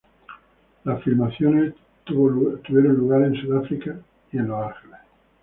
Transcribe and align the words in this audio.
La 0.85 0.97
filmación 0.97 1.75
tuvo 2.05 2.27
lugar 2.27 3.21
en 3.21 3.35
Sudáfrica 3.39 3.99
y 4.31 4.37
en 4.39 4.47
Los 4.47 4.65
Ángeles. 4.65 4.99